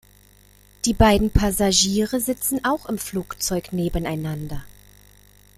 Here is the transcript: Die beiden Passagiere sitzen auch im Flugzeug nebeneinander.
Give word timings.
Die 0.85 0.95
beiden 0.95 1.29
Passagiere 1.29 2.19
sitzen 2.19 2.65
auch 2.65 2.87
im 2.89 2.97
Flugzeug 2.97 3.71
nebeneinander. 3.71 4.63